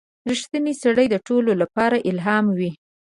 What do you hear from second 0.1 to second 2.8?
•رښتینی سړی د ټولو لپاره الهام وي.